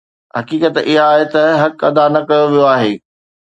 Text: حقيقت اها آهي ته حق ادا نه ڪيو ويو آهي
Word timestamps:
حقيقت 0.37 0.75
اها 0.87 0.97
آهي 1.13 1.25
ته 1.33 1.43
حق 1.63 1.77
ادا 1.89 2.05
نه 2.13 2.21
ڪيو 2.29 2.45
ويو 2.51 2.65
آهي 2.75 2.93